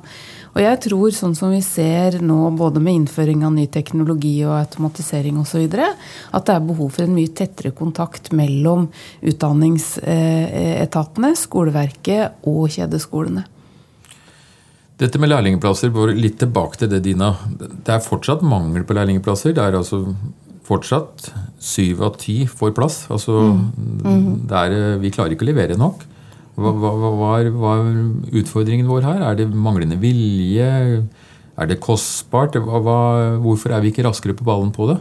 Og 0.52 0.60
jeg 0.60 0.82
tror, 0.84 1.14
sånn 1.16 1.32
som 1.38 1.54
vi 1.54 1.62
ser 1.64 2.18
nå, 2.24 2.50
både 2.60 2.82
med 2.84 2.96
innføring 3.02 3.44
av 3.48 3.54
ny 3.56 3.68
teknologi 3.72 4.44
og 4.44 4.58
automatisering 4.58 5.38
osv., 5.40 5.62
at 5.72 6.46
det 6.48 6.54
er 6.54 6.68
behov 6.68 6.90
for 6.98 7.04
en 7.06 7.16
mye 7.16 7.32
tettere 7.36 7.72
kontakt 7.76 8.32
mellom 8.36 8.90
utdanningsetatene, 9.32 11.30
skoleverket 11.40 12.41
og 12.48 12.70
kjedeskolene. 12.74 13.46
Dette 15.02 15.18
med 15.18 15.32
lærlingplasser, 15.32 15.90
litt 16.14 16.38
tilbake 16.42 16.78
til 16.78 16.92
det, 16.92 17.02
Dina. 17.08 17.34
Det 17.58 17.96
er 17.96 18.04
fortsatt 18.06 18.44
mangel 18.46 18.86
på 18.86 18.94
lærlingplasser. 18.94 19.56
Det 19.58 19.64
er 19.64 19.78
altså 19.80 20.04
fortsatt 20.68 21.32
syv 21.62 22.04
av 22.06 22.20
ti 22.22 22.44
får 22.50 22.76
plass. 22.78 23.04
Altså, 23.14 23.40
mm. 23.50 23.64
Mm. 24.06 24.28
Er, 24.54 24.78
vi 25.02 25.14
klarer 25.14 25.34
ikke 25.34 25.48
å 25.48 25.52
levere 25.52 25.80
nok. 25.80 26.06
Hva, 26.62 26.74
hva, 26.76 26.92
hva, 27.18 27.32
er, 27.40 27.50
utfordringen 28.44 28.90
vår 28.90 29.08
her? 29.08 29.24
Er 29.26 29.40
det 29.40 29.50
manglende 29.50 29.98
vilje? 30.02 30.70
Er 31.58 31.70
det 31.70 31.82
kostbart? 31.82 32.60
hvorfor 32.62 33.74
er 33.74 33.82
vi 33.82 33.90
ikke 33.92 34.06
raskere 34.06 34.38
på 34.38 34.46
ballen 34.48 34.70
på 34.76 34.92
det? 34.92 35.00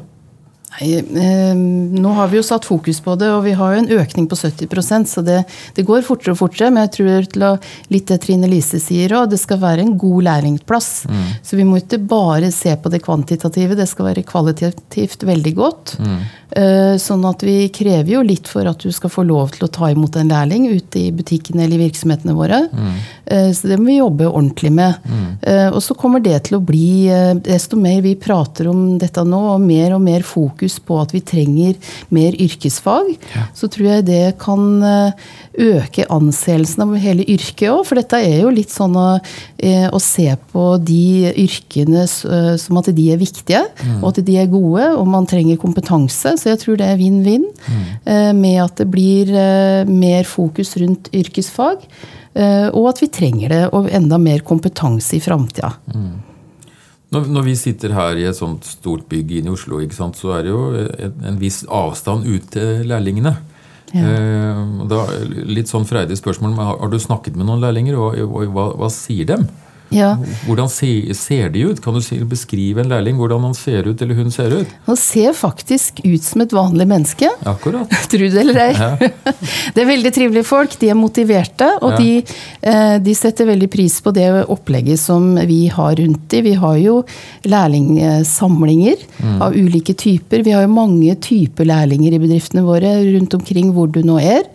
Nei, 0.70 0.90
eh, 0.98 1.54
nå 1.54 2.12
har 2.14 2.28
vi 2.30 2.38
jo 2.38 2.44
satt 2.46 2.66
fokus 2.68 3.00
på 3.02 3.16
det, 3.18 3.28
og 3.34 3.42
vi 3.42 3.56
har 3.58 3.74
jo 3.74 3.80
en 3.82 3.90
økning 4.00 4.28
på 4.30 4.38
70% 4.38 5.10
så 5.10 5.24
det, 5.26 5.40
det 5.74 5.84
går 5.88 6.04
fortere 6.06 6.36
og 6.36 6.40
fortere. 6.40 6.70
Men 6.70 6.86
jeg 6.86 6.92
tror 6.96 7.26
til 7.34 7.46
å, 7.48 7.52
litt 7.90 8.10
det 8.10 8.20
Trine 8.22 8.50
Lise 8.50 8.78
sier 8.82 9.16
òg, 9.18 9.32
det 9.32 9.40
skal 9.42 9.60
være 9.62 9.82
en 9.82 9.96
god 10.00 10.28
lærlingplass. 10.28 10.90
Mm. 11.10 11.24
Så 11.42 11.58
vi 11.58 11.66
må 11.66 11.80
ikke 11.80 11.98
bare 11.98 12.52
se 12.54 12.76
på 12.78 12.92
det 12.92 13.02
kvantitative, 13.04 13.78
det 13.78 13.88
skal 13.90 14.12
være 14.12 14.26
kvalitativt 14.28 15.26
veldig 15.26 15.54
godt. 15.58 15.96
Mm. 15.98 16.20
Eh, 16.50 16.96
sånn 16.98 17.22
at 17.28 17.44
vi 17.46 17.68
krever 17.70 18.10
jo 18.16 18.22
litt 18.26 18.48
for 18.50 18.66
at 18.66 18.82
du 18.82 18.90
skal 18.94 19.12
få 19.12 19.22
lov 19.26 19.52
til 19.54 19.68
å 19.68 19.70
ta 19.70 19.90
imot 19.92 20.16
en 20.18 20.32
lærling 20.32 20.66
ute 20.70 20.98
i 20.98 21.12
butikkene 21.14 21.62
eller 21.62 21.78
i 21.78 21.84
virksomhetene 21.84 22.34
våre. 22.34 22.64
Mm. 22.70 22.96
Eh, 23.24 23.50
så 23.54 23.70
det 23.70 23.78
må 23.78 23.90
vi 23.90 24.00
jobbe 24.00 24.30
ordentlig 24.30 24.72
med. 24.74 24.98
Mm. 25.06 25.28
Eh, 25.42 25.68
og 25.68 25.78
så 25.84 25.94
kommer 25.98 26.22
det 26.22 26.38
til 26.48 26.58
å 26.58 26.64
bli, 26.64 27.10
desto 27.46 27.78
mer 27.78 28.00
vi 28.02 28.16
prater 28.18 28.70
om 28.70 28.98
dette 28.98 29.22
nå, 29.26 29.40
og 29.54 29.62
mer 29.62 29.94
og 29.94 30.02
mer 30.02 30.26
fokus 30.26 30.59
på 30.84 30.98
at 31.00 31.14
vi 31.14 31.22
trenger 31.24 31.94
mer 32.12 32.36
yrkesfag, 32.36 33.14
ja. 33.34 33.46
så 33.56 33.70
tror 33.72 33.88
jeg 33.88 34.06
det 34.10 34.24
kan 34.42 34.82
øke 35.60 36.06
anseelsen 36.12 36.84
av 36.84 36.94
hele 37.00 37.24
yrket 37.24 37.70
òg. 37.70 37.82
For 37.88 37.98
dette 37.98 38.20
er 38.20 38.42
jo 38.42 38.52
litt 38.54 38.72
sånn 38.72 38.96
å, 38.98 39.06
å, 39.18 40.00
se 40.02 40.28
på 40.52 40.66
de 40.84 41.32
yrkene 41.32 42.04
som 42.10 42.80
at 42.80 42.90
de 42.96 43.08
er 43.12 43.20
viktige, 43.20 43.62
mm. 43.80 43.98
og 44.00 44.12
at 44.12 44.22
de 44.26 44.38
er 44.40 44.50
gode, 44.52 44.86
og 44.94 45.08
man 45.10 45.28
trenger 45.30 45.60
kompetanse. 45.60 46.36
Så 46.40 46.52
jeg 46.52 46.62
tror 46.62 46.80
det 46.80 46.88
er 46.90 47.00
vinn-vinn 47.00 47.46
mm. 47.48 47.82
med 48.38 48.60
at 48.64 48.80
det 48.80 48.88
blir 48.90 49.30
eh, 49.34 49.88
mer 49.88 50.26
fokus 50.28 50.76
rundt 50.80 51.10
yrkesfag. 51.16 51.84
Eh, 52.34 52.68
og 52.68 52.90
at 52.92 53.02
vi 53.02 53.10
trenger 53.12 53.52
det, 53.52 53.62
og 53.74 53.90
enda 53.92 54.18
mer 54.22 54.44
kompetanse 54.46 55.16
i 55.18 55.22
framtida. 55.22 55.72
Mm. 55.94 56.12
Når, 57.10 57.26
når, 57.26 57.46
vi 57.48 57.56
sitter 57.58 57.94
her 57.96 58.18
i 58.20 58.26
et 58.30 58.38
sånt 58.38 58.68
stort 58.70 59.08
bygg 59.10 59.32
inne 59.40 59.50
i 59.50 59.54
Oslo, 59.56 59.80
så 59.90 60.34
er 60.36 60.44
det 60.46 60.52
jo 60.52 60.60
en, 60.78 61.16
en 61.26 61.40
viss 61.40 61.64
avstand 61.66 62.28
ut 62.28 62.52
til 62.54 62.84
lærlingene. 62.86 63.34
Ja. 63.90 64.04
Eh, 64.06 64.60
da, 64.90 65.00
litt 65.50 65.70
sånn 65.70 65.88
freidig 65.88 66.20
spørsmål, 66.20 66.54
har, 66.60 66.76
har, 66.78 66.92
du 66.92 67.00
snakket 67.02 67.34
med 67.34 67.48
noen 67.48 67.64
lærlinger, 67.64 67.98
og, 67.98 68.14
og, 68.22 68.36
og 68.38 68.54
hva, 68.54 68.66
hva 68.78 68.90
sier 68.94 69.26
dem? 69.32 69.48
Ja. 69.90 70.14
Hvordan 70.46 70.68
ser, 70.70 71.14
ser, 71.18 71.48
de 71.50 71.64
ut? 71.66 71.80
Kan 71.82 71.96
du 71.96 72.24
beskrive 72.30 72.82
en 72.82 72.90
lærling 72.92 73.18
hvordan 73.18 73.42
han 73.48 73.56
ser 73.58 73.88
ut 73.90 74.02
eller 74.02 74.18
hun 74.20 74.30
ser 74.30 74.52
ut? 74.60 74.74
Han 74.86 74.98
ser 74.98 75.34
faktisk 75.36 76.00
ut 76.04 76.22
som 76.22 76.44
et 76.44 76.54
vanlig 76.54 76.86
menneske. 76.90 77.30
Akkurat. 77.48 77.90
Tro 78.12 78.28
det 78.30 78.42
eller 78.44 78.60
ei. 78.68 78.70
Ja. 78.78 79.10
Det 79.74 79.82
er 79.82 79.88
veldig 79.88 80.12
trivelige 80.14 80.46
folk. 80.46 80.74
De 80.80 80.90
er 80.90 80.98
motiverte, 80.98 81.66
og 81.84 81.94
ja. 81.94 81.98
de, 82.00 82.36
eh, 82.70 82.96
de, 83.02 83.14
setter 83.16 83.48
veldig 83.48 83.68
pris 83.72 83.98
på 84.02 84.12
det 84.14 84.28
opplegget 84.50 85.00
som 85.00 85.32
vi 85.48 85.62
har 85.72 85.94
rundt 86.00 86.28
dem. 86.32 86.46
Vi 86.46 86.54
har 86.58 86.76
jo 86.80 87.00
lærlingsamlinger 87.50 89.02
mm. 89.18 89.40
av 89.46 89.56
ulike 89.56 89.94
typer. 89.98 90.44
Vi 90.46 90.54
har 90.54 90.66
jo 90.66 90.74
mange 90.74 91.16
typer 91.22 91.68
lærlinger 91.68 92.16
i 92.16 92.22
bedriftene 92.22 92.64
våre 92.66 92.94
rundt 93.10 93.36
omkring 93.38 93.74
hvor 93.76 93.90
du 93.92 94.02
nå 94.06 94.20
er. 94.22 94.46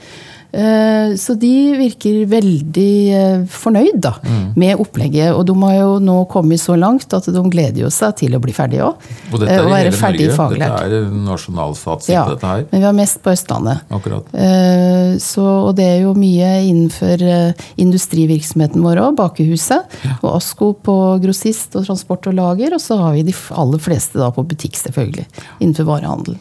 Eh, 0.56 1.16
så 1.20 1.36
de 1.40 1.54
virker 1.76 2.22
veldig 2.32 2.92
eh, 3.12 3.42
fornøyd 3.52 4.00
da, 4.06 4.14
mm. 4.24 4.46
med 4.60 4.80
opplegget. 4.80 5.34
Og 5.36 5.44
de 5.50 5.56
har 5.60 5.76
jo 5.82 5.98
nå 6.04 6.18
kommet 6.32 6.62
så 6.62 6.78
langt 6.80 7.12
at 7.16 7.28
de 7.28 7.44
gleder 7.52 7.92
seg 7.94 8.16
til 8.22 8.38
å 8.38 8.42
bli 8.44 8.56
ferdige 8.56 8.88
òg. 8.88 9.04
Og 9.34 9.44
dette 9.44 9.58
er 9.58 9.68
i 9.68 9.92
hele 9.92 9.92
Norge? 9.98 10.30
Faglært. 10.36 10.78
Dette 10.80 11.02
er 11.02 11.20
nasjonalsatsing 11.26 12.16
ja, 12.16 12.24
dette 12.32 12.54
her? 12.54 12.66
men 12.72 12.84
vi 12.84 12.88
har 12.88 12.96
mest 12.96 13.22
på 13.24 13.34
Østlandet. 13.36 13.84
Akkurat. 14.00 14.32
Eh, 14.32 15.18
så, 15.24 15.46
og 15.68 15.76
det 15.80 15.90
er 15.98 16.02
jo 16.06 16.16
mye 16.18 16.54
innenfor 16.70 17.28
industrivirksomheten 17.82 18.84
vår 18.86 19.04
òg, 19.04 19.20
bakehuset. 19.20 20.00
Ja. 20.08 20.18
Og 20.22 20.38
ASKO 20.38 20.72
på 20.86 20.98
grossist 21.24 21.76
og 21.76 21.88
transport 21.90 22.32
og 22.32 22.40
lager. 22.40 22.78
Og 22.78 22.84
så 22.84 23.00
har 23.02 23.16
vi 23.18 23.28
de 23.28 23.36
aller 23.56 23.82
fleste 23.82 24.22
da 24.22 24.32
på 24.36 24.46
butikk, 24.48 24.80
selvfølgelig. 24.80 25.28
Innenfor 25.60 25.92
varehandel. 25.92 26.40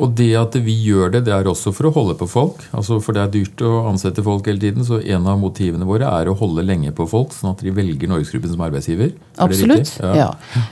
Og 0.00 0.14
det 0.16 0.30
at 0.40 0.54
vi 0.64 0.72
gjør 0.86 1.10
det, 1.12 1.24
det 1.26 1.34
er 1.34 1.48
også 1.48 1.72
for 1.76 1.90
å 1.90 1.92
holde 1.92 2.14
på 2.16 2.28
folk. 2.30 2.62
Altså 2.72 2.96
For 3.04 3.16
det 3.16 3.22
er 3.22 3.32
dyrt 3.34 3.64
å 3.66 3.72
ansette 3.90 4.24
folk 4.24 4.46
hele 4.48 4.62
tiden. 4.62 4.86
Så 4.88 5.02
en 5.02 5.28
av 5.28 5.40
motivene 5.40 5.88
våre 5.88 6.08
er 6.08 6.30
å 6.30 6.36
holde 6.38 6.64
lenge 6.64 6.94
på 6.96 7.06
folk, 7.10 7.34
sånn 7.36 7.52
at 7.52 7.64
de 7.64 7.74
velger 7.76 8.08
Norgesgruppen 8.08 8.54
som 8.54 8.64
arbeidsgiver. 8.64 9.12
Absolutt. 9.42 9.92
Ja. 10.00 10.14
ja. 10.16 10.30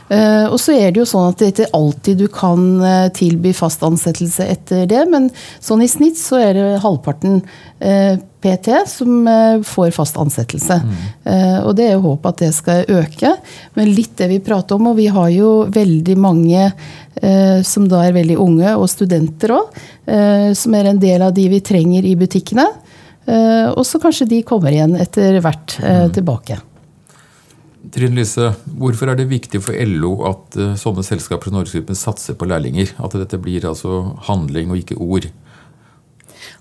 Uh, 0.09 0.47
og 0.55 0.57
så 0.63 0.77
er 0.79 0.89
det 0.95 1.03
jo 1.03 1.09
sånn 1.11 1.29
at 1.35 1.43
det 1.43 1.53
ikke 1.53 1.69
alltid 1.77 2.25
du 2.25 2.27
kan 2.33 2.65
uh, 2.81 3.11
tilby 3.17 3.53
fast 3.57 3.85
ansettelse 3.87 4.49
etter 4.57 4.89
det, 4.91 5.05
men 5.13 5.29
sånn 5.61 5.85
i 5.85 5.91
snitt 5.91 6.19
så 6.21 6.41
er 6.41 6.57
det 6.57 6.69
halvparten 6.85 7.43
uh, 7.45 8.15
PT 8.41 8.81
som 8.89 9.29
får 9.69 9.91
fast 9.93 10.17
ansettelse. 10.21 10.79
Mm. 10.81 10.95
Og 11.67 11.75
det 11.77 11.85
er 11.87 11.93
jo 11.95 12.07
håp 12.07 12.25
at 12.31 12.41
det 12.41 12.49
skal 12.57 12.89
øke. 12.89 13.35
Men 13.77 13.93
litt 13.93 14.15
det 14.17 14.31
vi 14.31 14.39
prater 14.45 14.79
om, 14.79 14.89
og 14.91 14.97
vi 14.97 15.11
har 15.13 15.29
jo 15.35 15.51
veldig 15.71 16.17
mange 16.21 16.71
Eh, 17.15 17.63
som 17.63 17.89
da 17.91 18.05
er 18.07 18.15
veldig 18.17 18.39
unge, 18.41 18.73
og 18.79 18.89
studenter 18.89 19.53
òg. 19.53 19.77
Eh, 20.07 20.51
som 20.57 20.75
er 20.77 20.91
en 20.91 21.01
del 21.03 21.23
av 21.27 21.35
de 21.37 21.47
vi 21.53 21.61
trenger 21.65 22.07
i 22.07 22.17
butikkene. 22.19 22.67
Eh, 23.27 23.69
og 23.75 23.85
så 23.87 24.01
kanskje 24.03 24.29
de 24.31 24.43
kommer 24.47 24.73
igjen 24.73 24.97
etter 24.97 25.41
hvert 25.43 25.77
mm. 25.83 26.15
tilbake. 26.17 26.61
Trine 27.91 28.21
Lise, 28.21 28.53
hvorfor 28.79 29.11
er 29.11 29.19
det 29.19 29.31
viktig 29.31 29.61
for 29.65 29.77
LO 29.89 30.13
at 30.29 30.57
sånne 30.79 31.03
selskaper 31.05 31.49
som 31.49 31.57
Norgesgruppen 31.59 31.99
satser 31.99 32.37
på 32.39 32.49
lærlinger? 32.49 32.93
At 33.03 33.17
dette 33.17 33.41
blir 33.41 33.65
altså 33.69 34.03
handling 34.29 34.71
og 34.71 34.83
ikke 34.83 34.99
ord? 35.01 35.31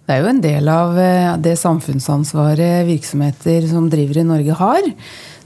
Det 0.10 0.16
er 0.16 0.24
jo 0.24 0.30
en 0.32 0.42
del 0.42 0.70
av 0.74 0.96
det 1.38 1.54
samfunnsansvaret 1.62 2.88
virksomheter 2.88 3.68
som 3.70 3.92
driver 3.94 4.18
i 4.18 4.24
Norge 4.26 4.56
har. 4.58 4.88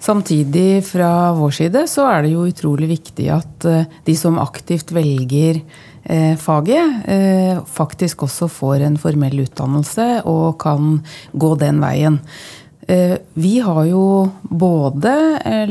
Samtidig, 0.03 0.83
fra 0.83 1.31
vår 1.31 1.51
side, 1.55 1.85
så 1.87 2.03
er 2.09 2.25
det 2.25 2.33
jo 2.33 2.47
utrolig 2.49 2.89
viktig 2.89 3.29
at 3.31 3.67
eh, 3.69 3.85
de 4.03 4.15
som 4.19 4.35
aktivt 4.41 4.91
velger 4.91 5.61
eh, 6.03 6.33
faget, 6.35 7.05
eh, 7.07 7.61
faktisk 7.63 8.25
også 8.27 8.49
får 8.51 8.83
en 8.83 8.97
formell 8.99 9.45
utdannelse 9.45 10.25
og 10.27 10.57
kan 10.59 10.97
gå 11.31 11.53
den 11.61 11.79
veien. 11.79 12.19
Vi 13.33 13.53
har 13.63 13.85
jo 13.87 14.05
både 14.43 15.13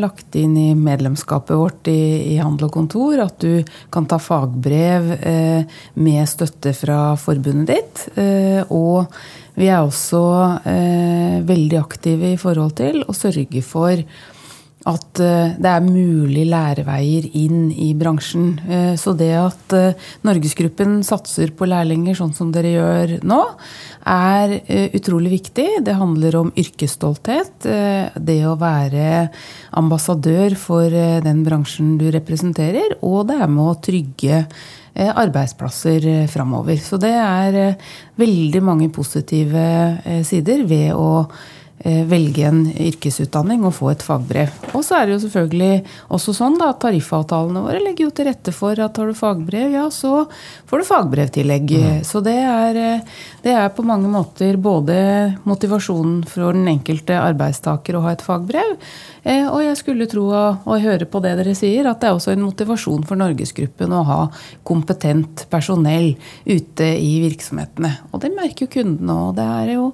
lagt 0.01 0.37
inn 0.41 0.55
i 0.57 0.71
medlemskapet 0.79 1.59
vårt 1.59 1.91
i, 1.93 2.39
Handel 2.41 2.71
og 2.71 2.73
Kontor 2.79 3.21
at 3.27 3.37
du 3.45 3.61
kan 3.93 4.07
ta 4.09 4.17
fagbrev 4.23 5.11
med 5.95 6.31
støtte 6.31 6.73
fra 6.77 7.13
forbundet 7.21 7.69
ditt. 7.69 8.05
Og 8.73 9.13
vi 9.59 9.69
er 9.69 9.85
også 9.85 10.23
eh, 10.65 11.41
veldig 11.45 11.81
aktive 11.83 12.33
i 12.33 12.39
forhold 12.41 12.77
til 12.79 13.03
å 13.05 13.17
sørge 13.17 13.61
for 13.67 14.01
at 14.89 15.21
eh, 15.23 15.55
det 15.63 15.71
er 15.71 15.85
mulig 15.85 16.45
læreveier 16.51 17.29
inn 17.39 17.71
i 17.71 17.93
bransjen. 17.99 18.57
Eh, 18.67 18.95
så 18.99 19.15
det 19.19 19.31
at 19.39 19.77
eh, 19.79 20.09
Norgesgruppen 20.27 21.01
satser 21.07 21.53
på 21.55 21.69
lærlinger 21.71 22.19
sånn 22.19 22.35
som 22.35 22.51
dere 22.55 22.73
gjør 22.75 23.15
nå, 23.29 23.41
er 24.11 24.57
utrolig 24.99 25.37
viktig. 25.37 25.69
Det 25.87 25.95
handler 25.95 26.35
om 26.41 26.49
yrkesstolthet. 26.59 27.69
Det 28.19 28.39
å 28.51 28.57
være 28.59 29.29
ambassadør 29.79 30.57
for 30.59 30.91
den 30.91 31.45
bransjen 31.47 31.95
du 32.01 32.09
representerer. 32.11 32.97
Og 33.07 33.29
det 33.31 33.39
er 33.39 33.53
med 33.53 33.63
å 33.63 33.79
trygge 33.79 34.43
arbeidsplasser 34.99 36.27
framover. 36.33 36.83
Så 36.83 36.99
det 37.01 37.15
er 37.15 37.79
veldig 38.19 38.65
mange 38.67 38.91
positive 38.93 39.63
sider 40.27 40.67
ved 40.67 40.99
å 40.99 41.29
velge 41.83 42.47
en 42.49 42.65
yrkesutdanning 42.71 43.65
og 43.67 43.75
få 43.77 43.93
et 43.93 44.05
fagbrev. 44.05 44.53
Og 44.73 44.85
så 44.87 44.99
er 44.99 45.09
det 45.09 45.17
jo 45.17 45.23
selvfølgelig 45.25 45.83
også 46.15 46.35
sånn 46.37 46.59
da, 46.61 46.71
at 46.73 46.81
tariffavtalene 46.85 47.65
våre 47.65 47.83
legger 47.83 48.07
jo 48.07 48.15
til 48.15 48.29
rette 48.31 48.55
for 48.55 48.79
at 48.79 49.01
har 49.01 49.11
du 49.11 49.17
fagbrev, 49.19 49.75
ja, 49.77 49.87
så 49.93 50.25
får 50.71 50.83
du 50.83 50.89
fagbrevtillegg. 50.89 51.73
Mm. 51.73 52.03
Så 52.07 52.23
det 52.25 52.39
er, 52.39 52.83
det 53.45 53.57
er, 53.57 53.71
på 53.75 53.87
mange 53.87 54.11
måter 54.13 54.59
både 54.61 54.97
motivasjonen 55.49 56.23
for 56.29 56.55
den 56.55 56.69
enkelte 56.71 57.19
arbeidstaker 57.21 57.99
å 57.99 58.05
ha 58.07 58.15
et 58.17 58.25
fagbrev, 58.25 58.77
Eh, 59.23 59.47
og 59.47 59.61
jeg 59.63 59.79
skulle 59.79 60.09
tro 60.11 60.25
og 60.35 60.73
høre 60.83 61.07
på 61.07 61.21
det 61.23 61.37
dere 61.39 61.55
sier, 61.55 61.87
at 61.87 62.01
det 62.03 62.09
er 62.09 62.17
også 62.17 62.33
en 62.33 62.43
motivasjon 62.43 63.05
for 63.07 63.21
Norgesgruppen 63.21 63.95
å 63.95 64.03
ha 64.09 64.21
kompetent 64.67 65.45
personell 65.53 66.17
ute 66.49 66.89
i 66.99 67.13
virksomhetene. 67.23 67.93
Og 68.11 68.25
det 68.25 68.33
merker 68.35 68.67
jo 68.67 68.73
kundene 68.81 69.19
og 69.29 69.37
Det 69.39 69.47
er 69.47 69.73
jo 69.77 69.85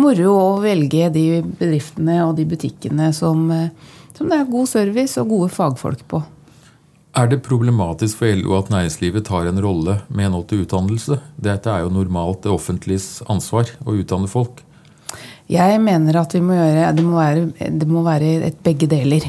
moro 0.00 0.32
å 0.32 0.48
velge 0.64 1.10
de 1.12 1.26
bedriftene 1.44 2.20
og 2.26 2.36
de 2.38 2.46
butikkene 2.50 3.10
som, 3.16 3.46
eh, 3.54 3.70
som 4.16 4.30
det 4.30 4.38
er 4.38 4.52
god 4.52 4.70
service 4.70 5.20
og 5.20 5.32
gode 5.34 5.50
fagfolk 5.54 6.04
på. 6.10 6.22
Er 7.18 7.26
det 7.26 7.40
problematisk 7.42 8.20
for 8.20 8.30
LO 8.38 8.54
at 8.54 8.68
næringslivet 8.70 9.24
tar 9.26 9.48
en 9.50 9.58
rolle 9.62 9.96
med 10.08 10.28
henhold 10.28 10.46
til 10.50 10.62
utdannelse? 10.62 11.18
Dette 11.42 11.72
er 11.72 11.82
jo 11.82 11.94
normalt 11.94 12.44
det 12.44 12.52
offentliges 12.54 13.22
ansvar 13.26 13.72
å 13.82 13.96
utdanne 13.98 14.30
folk. 14.30 14.62
Jeg 15.50 15.80
mener 15.82 16.20
at 16.20 16.36
må 16.38 16.54
gjøre, 16.54 16.92
det, 16.94 17.02
må 17.02 17.18
være, 17.18 17.70
det 17.80 17.88
må 17.90 18.04
være 18.06 18.28
et 18.46 18.60
begge 18.62 18.86
deler. 18.90 19.26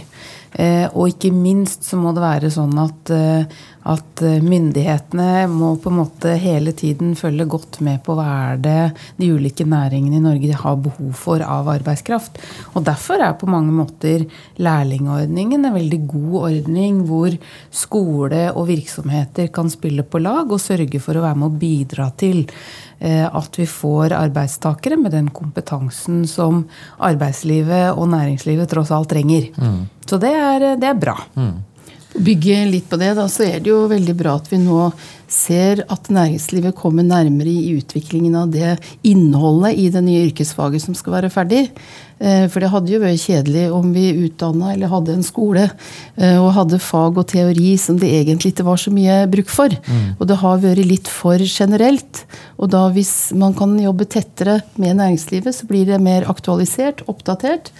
Eh, 0.51 0.86
og 0.91 1.10
ikke 1.10 1.31
minst 1.34 1.88
så 1.88 1.98
må 1.98 2.12
det 2.13 2.22
være 2.22 2.51
sånn 2.53 2.75
at, 2.84 3.12
eh, 3.15 3.62
at 3.89 4.21
eh, 4.21 4.41
myndighetene 4.43 5.47
må 5.50 5.73
på 5.81 5.89
en 5.89 6.00
måte 6.01 6.35
hele 6.39 6.73
tiden 6.77 7.15
følge 7.17 7.47
godt 7.50 7.79
med 7.81 8.01
på 8.05 8.13
hva 8.17 8.27
er 8.51 8.59
det 8.61 8.81
de 9.17 9.31
ulike 9.33 9.65
næringene 9.65 10.19
i 10.19 10.23
Norge 10.23 10.59
har 10.61 10.77
behov 10.85 11.15
for 11.17 11.41
av 11.41 11.69
arbeidskraft. 11.73 12.38
Og 12.75 12.85
Derfor 12.85 13.23
er 13.23 13.38
på 13.39 13.50
mange 13.50 13.73
måter 13.73 14.27
lærlingordningen 14.61 15.65
en 15.65 15.77
veldig 15.77 16.01
god 16.11 16.38
ordning 16.51 17.01
hvor 17.09 17.33
skole 17.73 18.43
og 18.51 18.69
virksomheter 18.69 19.50
kan 19.53 19.71
spille 19.73 20.05
på 20.05 20.21
lag 20.21 20.51
og 20.51 20.61
sørge 20.61 21.01
for 21.01 21.17
å 21.17 21.25
være 21.25 21.41
med 21.41 21.50
å 21.50 21.61
bidra 21.63 22.11
til 22.21 22.43
eh, 23.00 23.25
at 23.25 23.57
vi 23.57 23.65
får 23.69 24.13
arbeidstakere 24.19 25.00
med 25.01 25.15
den 25.15 25.33
kompetansen 25.33 26.23
som 26.29 26.67
arbeidslivet 27.01 27.95
og 27.95 28.13
næringslivet 28.13 28.69
tross 28.69 28.93
alt 28.93 29.09
trenger. 29.11 29.50
Mm. 29.57 29.83
Så 30.05 30.21
det 30.21 30.31
er, 30.35 30.69
det 30.77 30.89
er 30.91 31.01
bra. 31.01 31.17
Mm 31.39 31.71
bygge 32.13 32.65
litt 32.72 32.89
på 32.91 33.00
det, 33.00 33.13
da, 33.18 33.27
så 33.32 33.46
er 33.48 33.60
det 33.63 33.72
jo 33.72 33.86
veldig 33.91 34.15
bra 34.20 34.36
at 34.39 34.50
vi 34.51 34.60
nå 34.62 34.91
ser 35.32 35.86
at 35.91 36.10
næringslivet 36.12 36.75
kommer 36.75 37.06
nærmere 37.08 37.51
i 37.51 37.75
utviklingen 37.77 38.36
av 38.36 38.51
det 38.51 38.75
innholdet 39.08 39.80
i 39.80 39.88
det 39.94 40.01
nye 40.03 40.25
yrkesfaget 40.27 40.84
som 40.84 40.98
skal 40.98 41.15
være 41.15 41.32
ferdig. 41.32 41.62
Eh, 42.20 42.44
for 42.51 42.62
det 42.62 42.72
hadde 42.74 42.91
jo 42.91 43.00
vært 43.01 43.24
kjedelig 43.24 43.63
om 43.74 43.94
vi 43.96 44.10
utdanna 44.25 44.74
eller 44.74 44.91
hadde 44.91 45.15
en 45.15 45.25
skole 45.25 45.63
eh, 45.70 46.36
og 46.36 46.51
hadde 46.58 46.82
fag 46.84 47.22
og 47.22 47.30
teori 47.32 47.72
som 47.80 47.98
det 48.01 48.12
egentlig 48.20 48.51
ikke 48.53 48.68
var 48.68 48.82
så 48.84 48.94
mye 48.94 49.22
bruk 49.32 49.50
for. 49.50 49.72
Mm. 49.72 50.20
Og 50.20 50.27
det 50.30 50.41
har 50.44 50.62
vært 50.68 50.84
litt 50.91 51.10
for 51.10 51.39
generelt. 51.48 52.25
Og 52.60 52.74
da 52.75 52.86
hvis 52.94 53.32
man 53.32 53.56
kan 53.58 53.80
jobbe 53.80 54.10
tettere 54.12 54.60
med 54.75 55.00
næringslivet, 55.00 55.56
så 55.56 55.70
blir 55.70 55.88
det 55.88 56.03
mer 56.03 56.27
aktualisert, 56.30 57.06
oppdatert. 57.08 57.72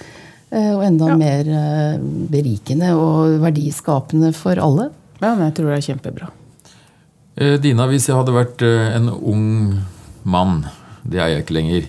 Eh, 0.52 0.72
og 0.76 0.84
enda 0.84 1.14
ja. 1.14 1.16
mer 1.16 1.48
eh, 1.48 2.02
berikende 2.32 2.92
og 3.00 3.38
verdiskapende 3.40 4.34
for 4.36 4.60
alle. 4.60 4.90
Ja, 5.22 5.32
men 5.32 5.46
jeg 5.48 5.56
tror 5.58 5.70
det 5.72 5.78
er 5.78 5.86
kjempebra. 5.86 6.30
Eh, 7.40 7.56
Dina, 7.64 7.88
hvis 7.88 8.10
jeg 8.10 8.18
hadde 8.18 8.36
vært 8.36 8.64
en 8.68 9.08
ung 9.16 9.46
mann, 10.28 10.66
det 11.08 11.22
er 11.22 11.32
jeg 11.32 11.46
ikke 11.46 11.56
lenger, 11.56 11.88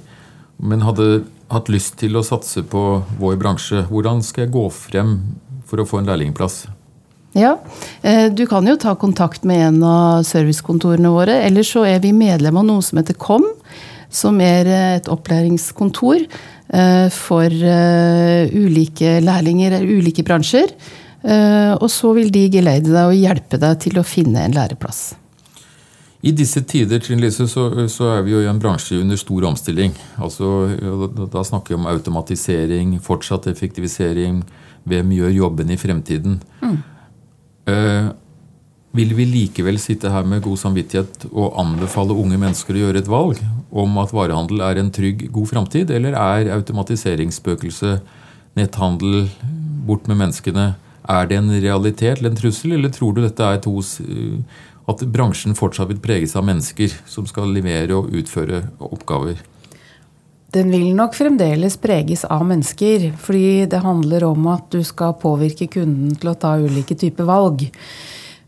men 0.63 0.87
hadde 0.87 1.09
hatt 1.53 1.73
lyst 1.73 1.99
til 2.01 2.15
å 2.17 2.23
satse 2.25 2.63
på 2.63 3.03
vår 3.19 3.35
bransje, 3.41 3.83
hvordan 3.91 4.23
skal 4.25 4.47
jeg 4.47 4.55
gå 4.55 4.63
frem 4.73 5.17
for 5.69 5.83
å 5.83 5.89
få 5.89 6.01
en 6.01 6.09
lærlingplass? 6.09 6.63
Ja, 7.33 7.57
Du 8.37 8.45
kan 8.45 8.67
jo 8.69 8.75
ta 8.77 8.93
kontakt 8.95 9.45
med 9.49 9.61
en 9.65 9.79
av 9.89 10.23
servicekontorene 10.29 11.09
våre. 11.09 11.39
Eller 11.47 11.65
så 11.65 11.87
er 11.89 12.03
vi 12.05 12.11
medlem 12.13 12.59
av 12.61 12.67
noe 12.69 12.85
som 12.85 13.01
heter 13.01 13.17
KOM, 13.17 13.47
som 14.13 14.41
er 14.45 14.69
et 14.69 15.09
opplæringskontor 15.09 16.27
for 17.13 17.53
eh, 17.53 18.53
ulike 18.53 19.19
lærlinger, 19.21 19.81
ulike 19.85 20.25
bransjer. 20.25 20.73
Eh, 21.23 21.73
og 21.77 21.91
så 21.91 22.13
vil 22.17 22.33
de 22.35 22.49
geleide 22.51 22.91
deg 22.91 23.11
og 23.11 23.19
hjelpe 23.19 23.61
deg 23.63 23.83
til 23.85 24.01
å 24.01 24.07
finne 24.07 24.43
en 24.43 24.57
læreplass. 24.57 25.13
I 26.23 26.31
disse 26.39 26.63
tider 26.71 27.03
Trine 27.03 27.25
Lise, 27.25 27.49
så, 27.51 27.67
så, 27.91 28.09
er 28.17 28.25
vi 28.27 28.35
jo 28.35 28.43
i 28.45 28.49
en 28.51 28.61
bransje 28.63 29.01
under 29.03 29.19
stor 29.19 29.49
omstilling. 29.49 29.95
Altså, 30.23 30.71
da, 31.17 31.27
da 31.31 31.43
snakker 31.47 31.75
vi 31.75 31.81
om 31.81 31.89
automatisering, 31.91 32.95
fortsatt 33.03 33.49
effektivisering. 33.51 34.41
Hvem 34.87 35.11
gjør 35.19 35.35
jobben 35.35 35.71
i 35.75 35.79
fremtiden? 35.79 36.39
Mm. 36.63 36.79
Uh, 37.67 38.09
vil 38.93 39.15
vi 39.17 39.25
likevel 39.25 39.79
sitte 39.81 40.11
her 40.13 40.27
med 40.29 40.45
god 40.45 40.61
samvittighet 40.61 41.27
og 41.31 41.57
anbefale 41.61 42.13
unge 42.13 42.39
mennesker 42.41 42.77
å 42.77 42.83
gjøre 42.87 43.01
et 43.01 43.11
valg 43.11 43.41
om 43.73 43.97
at 44.03 44.13
varehandel 44.13 44.61
er 44.67 44.81
en 44.81 44.91
trygg, 44.93 45.31
god 45.33 45.49
framtid, 45.49 45.93
eller 45.97 46.17
er 46.19 46.53
automatiseringsspøkelset, 46.59 48.03
netthandel, 48.59 49.31
bort 49.89 50.05
med 50.11 50.21
menneskene, 50.21 50.75
er 51.11 51.27
det 51.27 51.39
en 51.41 51.51
realitet 51.51 52.21
eller 52.21 52.31
en 52.31 52.39
trussel, 52.39 52.77
eller 52.77 52.93
tror 52.95 53.17
du 53.17 53.25
dette 53.25 53.43
er 53.43 53.63
to 53.65 53.81
at 54.91 55.03
bransjen 55.15 55.57
fortsatt 55.59 55.91
vil 55.91 56.03
preges 56.03 56.37
av 56.39 56.45
mennesker 56.47 56.93
som 57.09 57.27
skal 57.27 57.51
levere 57.55 57.97
og 57.97 58.13
utføre 58.13 58.65
oppgaver? 58.83 59.41
Den 60.53 60.69
vil 60.69 60.91
nok 60.93 61.15
fremdeles 61.17 61.79
preges 61.81 62.27
av 62.29 62.45
mennesker, 62.45 63.09
fordi 63.17 63.65
det 63.73 63.81
handler 63.81 64.27
om 64.29 64.51
at 64.53 64.67
du 64.75 64.83
skal 64.85 65.17
påvirke 65.17 65.71
kunden 65.73 66.13
til 66.13 66.29
å 66.29 66.37
ta 66.37 66.59
ulike 66.61 66.99
typer 66.99 67.25
valg. 67.25 67.65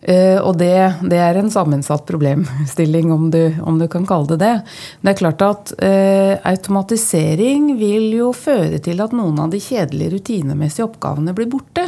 Uh, 0.05 0.37
og 0.45 0.59
det, 0.61 0.75
det, 1.09 1.17
er 1.17 1.39
en 1.41 1.51
sammensatt 1.53 2.05
problemstilling, 2.09 3.13
om 3.13 3.31
du, 3.33 3.41
om 3.65 3.79
du, 3.81 3.87
kan 3.89 4.05
kalle 4.09 4.35
det 4.35 4.41
det. 4.43 4.55
Det 5.01 5.13
er 5.15 5.21
klart 5.21 5.45
at 5.47 5.73
uh, 5.79 6.35
automatisering 6.51 7.71
vil 7.81 8.11
jo 8.19 8.33
føre 8.37 8.83
til 8.85 9.01
at 9.01 9.15
noen 9.17 9.41
av 9.47 9.55
de 9.55 9.63
kjedelige 9.65 10.19
rutinemessige 10.19 10.85
oppgavene 10.91 11.33
blir 11.37 11.49
borte. 11.53 11.87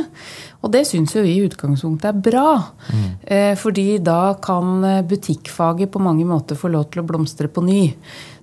Og 0.65 0.73
det 0.73 0.87
syns 0.89 1.13
jo 1.13 1.27
vi 1.27 1.37
i 1.37 1.45
utgangspunktet 1.45 2.09
er 2.09 2.23
bra. 2.31 2.55
Mm. 2.89 3.05
Uh, 3.29 3.53
fordi 3.61 3.89
da 4.05 4.21
kan 4.41 4.81
butikkfaget 5.11 5.93
på 5.93 6.03
mange 6.03 6.25
måter 6.29 6.57
få 6.57 6.73
lov 6.73 6.89
til 6.89 7.05
å 7.05 7.09
blomstre 7.11 7.53
på 7.53 7.65
ny. 7.69 7.83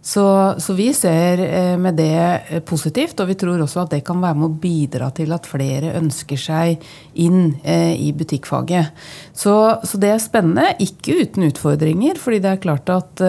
Så, 0.04 0.56
så, 0.58 0.74
vi 0.74 0.90
ser 0.94 1.40
eh, 1.40 1.78
med 1.80 1.96
det 1.96 2.42
eh, 2.50 2.60
positivt, 2.60 3.22
og 3.24 3.30
vi 3.30 3.38
tror 3.40 3.62
også 3.64 3.86
at 3.86 3.94
det 3.94 4.02
kan 4.04 4.20
være 4.20 4.36
med 4.36 4.50
å 4.50 4.58
bidra 4.66 5.08
til 5.16 5.32
at 5.32 5.48
flere 5.48 5.94
ønsker 5.96 6.42
seg 6.44 6.84
inn 7.24 7.54
eh, 7.64 7.96
i 7.96 8.10
butikkfaget. 8.12 8.92
Så, 9.32 9.56
så, 9.80 10.02
det 10.04 10.12
er 10.12 10.20
spennende. 10.20 10.74
Ikke 10.84 11.22
uten 11.24 11.48
utfordringer, 11.48 12.20
fordi 12.20 12.42
det 12.44 12.52
er 12.52 12.62
klart 12.66 12.92
at, 12.92 13.24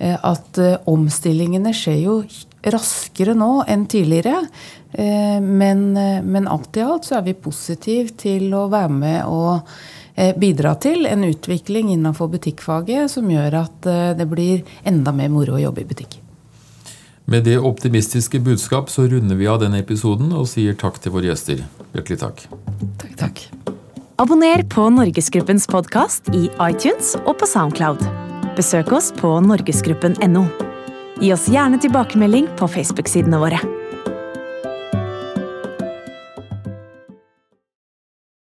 at 0.00 0.60
omstillingene 0.88 1.74
skjer 1.76 2.00
jo 2.00 2.16
raskere 2.72 3.36
nå 3.36 3.52
enn 3.68 3.84
tidligere. 3.90 4.40
Men, 4.96 5.82
men 6.26 6.48
alt 6.50 6.76
i 6.80 6.82
alt 6.82 7.06
så 7.06 7.18
er 7.20 7.28
vi 7.28 7.36
positive 7.38 8.16
til 8.18 8.48
å 8.56 8.64
være 8.72 8.96
med 8.96 9.28
og 9.28 9.68
bidra 10.36 10.74
til 10.82 11.06
en 11.08 11.24
utvikling 11.28 11.92
innenfor 11.94 12.30
butikkfaget 12.34 13.10
som 13.12 13.30
gjør 13.30 13.60
at 13.62 13.88
eh, 13.88 14.10
det 14.18 14.26
blir 14.30 14.64
enda 14.86 15.14
mer 15.16 15.32
moro 15.32 15.56
å 15.56 15.62
jobbe 15.62 15.84
i 15.84 15.88
butikk. 15.88 16.18
Med 17.30 17.44
det 17.46 17.60
optimistiske 17.62 18.40
budskap 18.42 18.90
så 18.90 19.06
runder 19.06 19.38
vi 19.38 19.46
av 19.46 19.60
denne 19.62 19.78
episoden 19.84 20.32
og 20.34 20.48
sier 20.50 20.74
takk 20.74 20.98
til 21.02 21.14
våre 21.14 21.30
gjester. 21.30 21.62
Hjertelig 21.94 22.18
takk. 22.24 22.42
Takk, 22.98 23.12
takk. 23.20 23.44
Abonner 24.20 24.64
på 24.68 24.88
Norgesgruppens 24.92 25.68
podkast 25.70 26.28
i 26.36 26.48
iTunes 26.66 27.14
og 27.22 27.38
på 27.40 27.48
Soundcloud. 27.48 28.02
Besøk 28.58 28.90
oss 28.92 29.12
på 29.16 29.36
norgesgruppen.no. 29.46 30.44
Gi 31.20 31.32
oss 31.32 31.46
gjerne 31.52 31.78
tilbakemelding 31.80 32.50
på 32.58 32.68
Facebook-sidene 32.68 33.40
våre. 33.40 33.79